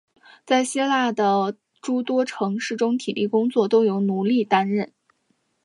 [0.47, 4.91] 在希腊人的诸多城市中体力工作都由奴隶担任。